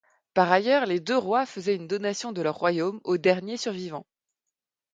[0.33, 4.03] Par ailleurs les deux rois faisaient une donation de leurs royaumes au dernier survivant.